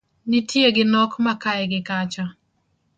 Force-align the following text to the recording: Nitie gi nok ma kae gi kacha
Nitie 0.29 0.69
gi 0.75 0.85
nok 0.91 1.11
ma 1.23 1.33
kae 1.43 1.63
gi 1.71 1.79
kacha 1.87 2.25